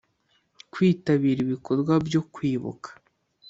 Kwitabira 0.71 1.39
ibikorwa 1.45 1.93
byo 2.07 2.21
kwibuka 2.33 2.89